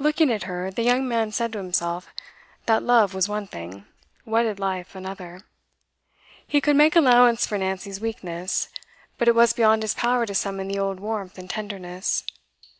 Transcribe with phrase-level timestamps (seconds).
[0.00, 2.08] Looking at her, the young man said to himself,
[2.66, 3.86] that love was one thing,
[4.24, 5.42] wedded life another.
[6.44, 8.68] He could make allowance for Nancy's weakness
[9.16, 12.24] but it was beyond his power to summon the old warmth and tenderness.